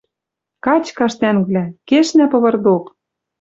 «Качкаш, 0.65 1.13
тӓнгвлӓ! 1.19 1.65
Кешнӓ 1.89 2.25
повар 2.31 2.55
док!» 2.65 2.83